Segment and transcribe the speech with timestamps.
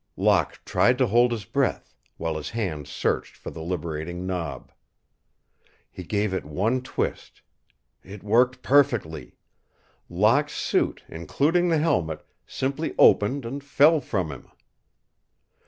[0.17, 4.71] Locke tried to hold his breath, while his hand searched for the liberating knob.
[5.91, 7.43] He gave it one twist.
[8.03, 9.35] It worked perfectly.
[10.09, 14.47] Locke's suit, including the helmet, simply opened and fell from him.